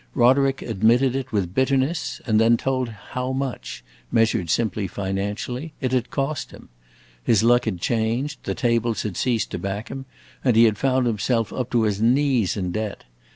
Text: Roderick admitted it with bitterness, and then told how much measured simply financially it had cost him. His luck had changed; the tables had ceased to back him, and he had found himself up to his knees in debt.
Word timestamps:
Roderick 0.15 0.63
admitted 0.63 1.15
it 1.15 1.31
with 1.31 1.53
bitterness, 1.53 2.21
and 2.25 2.41
then 2.41 2.57
told 2.57 2.89
how 2.89 3.31
much 3.31 3.83
measured 4.11 4.49
simply 4.49 4.87
financially 4.87 5.73
it 5.79 5.91
had 5.91 6.09
cost 6.09 6.49
him. 6.49 6.69
His 7.23 7.43
luck 7.43 7.65
had 7.65 7.79
changed; 7.79 8.39
the 8.45 8.55
tables 8.55 9.03
had 9.03 9.15
ceased 9.15 9.51
to 9.51 9.59
back 9.59 9.89
him, 9.89 10.05
and 10.43 10.55
he 10.55 10.63
had 10.63 10.79
found 10.79 11.05
himself 11.05 11.53
up 11.53 11.69
to 11.73 11.83
his 11.83 12.01
knees 12.01 12.57
in 12.57 12.71
debt. 12.71 13.03